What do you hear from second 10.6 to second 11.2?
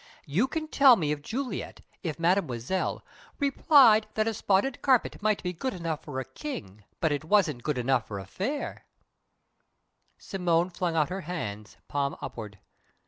flung out